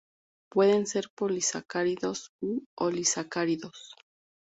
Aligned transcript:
Pueden 0.49 0.87
ser 0.87 1.11
polisacáridos 1.15 2.31
u 2.41 2.65
oligosacáridos. 2.75 3.93